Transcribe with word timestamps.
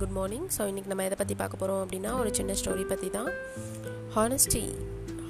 Good 0.00 0.16
morning 0.16 0.44
so 0.56 0.62
இன்றைக்கி 0.70 0.90
நம்ம 0.90 1.04
எதை 1.06 1.16
பற்றி 1.20 1.34
பார்க்க 1.38 1.60
போகிறோம் 1.60 1.80
அப்படின்னா 1.84 2.10
ஒரு 2.20 2.30
சின்ன 2.38 2.52
ஸ்டோரி 2.58 2.84
பற்றி 2.90 3.08
தான். 3.16 3.30
ஹானஸ்டி 4.16 4.60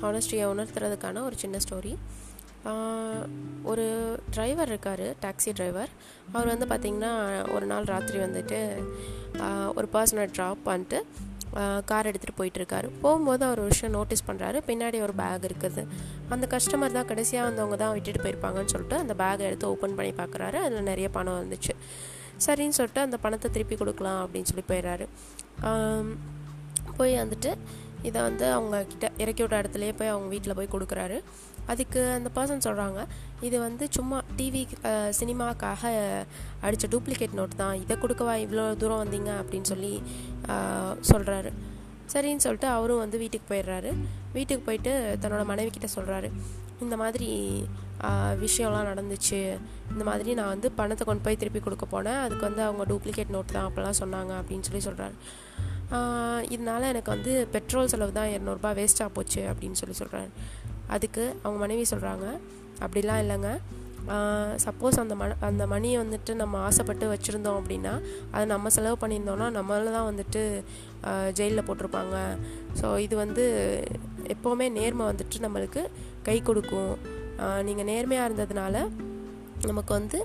ஹானஸ்டியை 0.03 0.45
உணர்த்துறதுக்கான 0.53 1.23
ஒரு 1.29 1.37
சின்ன 1.43 1.59
ஸ்டோரி 1.65 1.93
ஒரு 3.71 3.85
டிரைவர் 4.35 4.71
இருக்கார் 4.73 5.05
டாக்ஸி 5.23 5.53
டிரைவர் 5.59 5.91
அவர் 6.35 6.51
வந்து 6.53 6.67
பார்த்திங்கன்னா 6.73 7.13
ஒரு 7.55 7.67
நாள் 7.71 7.89
ராத்திரி 7.93 8.19
வந்துட்டு 8.25 8.59
ஒரு 9.79 9.89
பர்சனை 9.95 10.27
ட்ராப் 10.37 10.63
பண்ணிட்டு 10.69 11.01
கார் 11.91 12.09
எடுத்துகிட்டு 12.11 12.39
போயிட்டுருக்காரு 12.41 12.91
போகும்போது 13.05 13.43
அவர் 13.49 13.63
ஒரு 13.65 13.73
விஷயம் 13.75 13.97
நோட்டீஸ் 13.99 14.27
பண்ணுறாரு 14.29 14.61
பின்னாடி 14.69 14.99
ஒரு 15.07 15.15
பேக் 15.23 15.47
இருக்குது. 15.51 15.83
அந்த 16.35 16.45
கஸ்டமர் 16.55 16.97
தான் 16.99 17.11
கடைசியாக 17.13 17.49
வந்தவங்க 17.49 17.79
தான் 17.85 17.95
விட்டுட்டு 17.97 18.23
போயிருப்பாங்கன்னு 18.25 18.73
சொல்லிட்டு 18.75 18.99
அந்த 19.05 19.17
பேக் 19.23 19.49
எடுத்து 19.49 19.71
ஓப்பன் 19.73 19.97
பண்ணி 20.01 20.13
பார்க்குறாரு 20.23 20.59
அதில் 20.67 20.89
நிறைய 20.93 21.09
பணம் 21.17 21.41
வந்துச்சு. 21.43 21.75
சரின்னு 22.47 22.77
சொல்லிட்டு 22.79 23.05
அந்த 23.07 23.19
பணத்தை 23.25 23.49
திருப்பி 23.57 23.77
கொடுக்கலாம் 23.83 24.21
அப்படின்னு 24.25 24.51
சொல்லி 24.51 24.65
போயிடுறாரு. 24.71 25.07
போய் 26.99 27.21
வந்துட்டு 27.23 27.53
இதை 28.09 28.19
வந்து 28.29 28.45
அவங்க 28.57 28.77
கிட்ட 28.91 29.07
இறக்கி 29.23 29.43
விட்ட 29.43 29.57
இடத்துலையே 29.63 29.93
போய் 30.01 30.13
அவங்க 30.13 30.29
வீட்டில் 30.35 30.57
போய் 30.59 30.75
கொடுக்குறாரு. 30.75 31.17
அதுக்கு 31.73 32.01
அந்த 32.19 32.29
பர்சன் 32.37 32.65
சொல்கிறாங்க 32.67 33.01
இது 33.47 33.57
வந்து 33.65 33.85
சும்மா 33.97 34.19
டிவி 34.39 34.63
சினிமாக்காக 35.19 35.91
அடித்த 36.67 36.89
டூப்ளிகேட் 36.93 37.37
நோட் 37.39 37.59
தான். 37.63 37.75
இதை 37.85 37.97
கொடுக்கவா 38.05 38.35
இவ்வளோ 38.45 38.65
தூரம் 38.83 39.03
வந்தீங்க 39.03 39.33
அப்படின்னு 39.41 39.71
சொல்லி 39.73 39.93
சொல்கிறாரு 41.11 41.53
சரின்னு 42.13 42.45
சொல்லிட்டு 42.45 42.69
அவரும் 42.77 43.03
வந்து 43.05 43.17
வீட்டுக்கு 43.23 43.47
போயிடுறாரு. 43.53 43.91
வீட்டுக்கு 44.37 44.63
போயிட்டு 44.69 44.93
தன்னோட 45.23 45.45
மனைவி 45.51 45.71
கிட்ட 45.71 45.89
சொல்கிறாரு 45.97 46.31
இந்த 46.85 46.97
மாதிரி 47.03 47.29
விஷயம்லாம் 48.43 48.89
நடந்துச்சு 48.91 49.41
இந்த 49.93 50.03
மாதிரி 50.09 50.35
நான் 50.39 50.53
வந்து 50.55 50.69
பணத்தை 50.79 51.05
கொண்டு 51.07 51.25
போய் 51.25 51.41
திருப்பி 51.41 51.61
கொடுக்க 51.61 51.87
போனேன் 51.95 52.21
அதுக்கு 52.25 52.45
வந்து 52.49 52.63
அவங்க 52.67 52.85
டூப்ளிகேட் 52.91 53.35
நோட் 53.37 53.55
தான் 53.57 53.67
அப்போல்லாம் 53.69 53.99
சொன்னாங்க 54.03 54.33
அப்படின்னு 54.41 54.67
சொல்லி 54.69 54.83
சொல்கிறாரு 54.89 55.17
இதனால 56.55 56.89
எனக்கு 56.93 57.11
வந்து 57.15 57.33
பெட்ரோல் 57.55 57.91
செலவு 57.93 58.13
தான் 58.19 58.33
இரநூறுபா 58.35 58.71
வேஸ்ட்டாக 58.79 59.11
போச்சு 59.17 59.43
அப்படின்னு 59.53 59.81
சொல்லி 59.81 59.97
சொல்கிறாரு 60.03 60.31
அதுக்கு 60.97 61.25
அவங்க 61.43 61.59
மனைவி 61.65 61.85
சொல்கிறாங்க 61.93 62.27
அப்படிலாம் 62.85 63.23
இல்லைங்க. 63.23 63.51
சப்போஸ் 64.65 64.99
அந்த 65.03 65.15
மன 65.21 65.35
அந்த 65.49 65.65
மணியை 65.73 65.97
வந்துட்டு 66.03 66.33
நம்ம 66.43 66.61
ஆசைப்பட்டு 66.67 67.07
வச்சுருந்தோம் 67.13 67.59
அப்படின்னா 67.61 67.95
அதை 68.31 68.45
நம்ம 68.53 68.71
செலவு 68.77 68.97
பண்ணியிருந்தோம்னா 69.03 69.49
நம்மள 69.57 69.91
தான் 69.97 70.09
வந்துட்டு 70.11 70.43
ஜெயிலில் 71.39 71.67
போட்டிருப்பாங்க. 71.69 72.17
ஸோ 72.81 72.87
இது 73.07 73.15
வந்து 73.17 73.45
எப்போவுமே 74.35 74.67
நேர்மை 74.71 75.07
வந்துட்டு 75.07 75.45
நம்மளுக்கு 75.47 75.83
கை 76.23 76.43
கொடுக்கும். 76.43 76.93
நீங்கள் 77.63 77.85
நேர்மையாக 77.85 78.29
இருந்ததுனால 78.29 78.77
நமக்கு 79.67 79.93
வந்து 79.95 80.19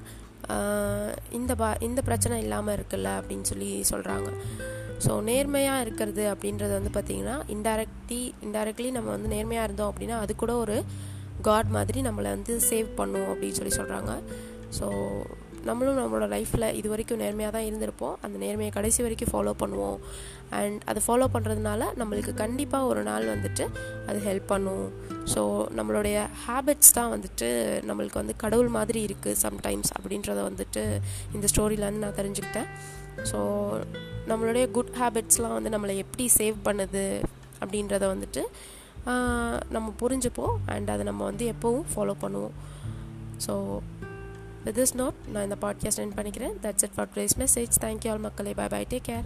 இந்த 1.32 1.56
பா 1.56 1.76
இந்த 1.80 2.02
பிரச்சனை 2.02 2.42
இல்லாமல் 2.42 2.76
இருக்குல்ல 2.78 3.10
அப்படின்னு 3.20 3.42
சொல்லி 3.42 3.84
சொல்கிறாங்க 3.90 4.30
ஸோ 5.06 5.22
நேர்மையாக 5.22 5.82
இருக்கிறது 5.82 6.24
அப்படின்றது 6.34 6.74
வந்து 6.80 6.92
பார்த்திங்கன்னா 6.94 7.36
இன்டைரக்ட்லி 7.48 8.34
இன்டைரக்ட்லி 8.42 8.92
நம்ம 8.92 9.10
வந்து 9.10 9.28
நேர்மையாக 9.28 9.68
இருந்தோம் 9.68 9.92
அப்படின்னா 9.94 10.18
அது 10.20 10.36
கூட 10.36 10.56
ஒரு 10.56 10.78
காட் 11.42 11.68
மாதிரி 11.68 12.02
நம்மளை 12.02 12.30
வந்து 12.30 12.60
சேவ் 12.70 12.90
பண்ணும் 12.96 13.30
அப்படின்னு 13.34 13.52
சொல்லி 13.52 13.76
சொல்கிறாங்க 13.78 14.12
ஸோ 14.80 14.88
நம்மளும் 15.70 16.00
நம்மளோட 16.02 16.26
லைஃப்பில் 16.36 16.68
இது 16.80 16.88
வரைக்கும் 16.92 17.22
நேர்மையாக 17.24 17.54
தான் 17.56 17.68
இருந்திருப்போம். 17.70 18.16
அந்த 18.26 18.36
நேர்மையை 18.44 18.72
கடைசி 18.78 19.00
வரைக்கும் 19.06 19.32
ஃபாலோ 19.34 19.54
பண்ணுவோம். 19.62 20.00
அண்ட் 20.60 20.82
அதை 20.90 21.02
ஃபாலோ 21.06 21.28
பண்ணுறதுனால 21.36 21.84
நம்மளுக்கு 22.00 22.34
கண்டிப்பாக 22.42 22.90
ஒரு 22.92 23.04
நாள் 23.10 23.26
வந்துட்டு 23.34 23.66
அது 24.10 24.18
ஹெல்ப் 24.28 24.50
பண்ணும். 24.54 24.88
ஸோ 25.34 25.42
நம்மளுடைய 25.78 26.18
ஹேபிட்ஸ் 26.46 26.96
தான் 26.98 27.12
வந்துட்டு 27.16 27.50
நம்மளுக்கு 27.90 28.22
வந்து 28.22 28.36
கடவுள் 28.44 28.72
மாதிரி 28.78 29.02
இருக்குது 29.10 29.40
சம்டைம்ஸ் 29.46 29.92
அப்படின்றத 29.98 30.40
வந்துட்டு 30.50 30.84
இந்த 31.38 31.48
ஸ்டோரியிலேருந்து 31.54 32.06
நான் 32.06 32.20
தெரிஞ்சுக்கிட்டேன். 32.22 32.70
ஸோ 33.32 33.40
நம்மளுடைய 34.32 34.66
குட் 34.78 34.94
ஹேபிட்ஸ்லாம் 35.00 35.58
வந்து 35.58 35.74
நம்மளை 35.76 35.96
எப்படி 36.04 36.26
சேவ் 36.40 36.58
பண்ணுது 36.68 37.06
அப்படின்றத 37.64 38.06
வந்துட்டு 38.14 38.44
நம்ம 39.76 39.88
புரிஞ்சுப்போம். 40.02 40.56
அண்ட் 40.74 40.90
அதை 40.94 41.04
நம்ம 41.10 41.24
வந்து 41.30 41.46
எப்போவும் 41.54 41.88
ஃபாலோ 41.94 42.14
பண்ணுவோம். 42.24 42.56
ஸோ 43.46 43.54
வித் 44.64 44.80
திஸ் 44.80 44.98
நோட் 44.98 45.28
நான் 45.28 45.44
இந்த 45.44 45.58
பாட்காஸ்ட் 45.62 45.98
என் 45.98 46.12
பண்ணிக்கிறேன். 46.12 46.54
That's 46.64 46.84
it 46.84 46.94
for 46.96 47.08
place 47.16 47.30
message 47.38 47.68
thank you 47.82 48.12
all 48.12 48.20
மக்களே. 48.20 48.54
Bye 48.54 48.68
bye 48.68 48.86
take 48.90 49.02
care 49.08 49.24